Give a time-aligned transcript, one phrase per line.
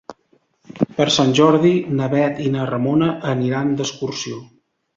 [0.99, 4.45] Per Sant Jordi na Bet i na Ramona aniran d'excursió.